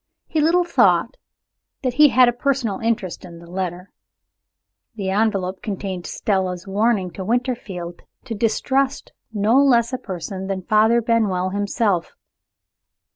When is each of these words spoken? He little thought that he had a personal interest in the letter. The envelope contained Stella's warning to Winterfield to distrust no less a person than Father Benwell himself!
He 0.25 0.41
little 0.41 0.63
thought 0.63 1.17
that 1.83 1.93
he 1.93 2.09
had 2.09 2.27
a 2.27 2.33
personal 2.33 2.79
interest 2.79 3.23
in 3.23 3.37
the 3.37 3.45
letter. 3.45 3.91
The 4.95 5.11
envelope 5.11 5.61
contained 5.61 6.07
Stella's 6.07 6.65
warning 6.65 7.11
to 7.11 7.23
Winterfield 7.23 8.01
to 8.25 8.33
distrust 8.33 9.11
no 9.31 9.63
less 9.63 9.93
a 9.93 9.99
person 9.99 10.47
than 10.47 10.63
Father 10.63 11.03
Benwell 11.03 11.51
himself! 11.51 12.15